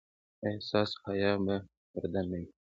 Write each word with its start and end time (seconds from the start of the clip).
ایا 0.43 0.59
ستاسو 0.67 0.95
حیا 1.05 1.31
به 1.45 1.55
پرده 1.93 2.21
نه 2.29 2.35
وي؟ 2.39 2.45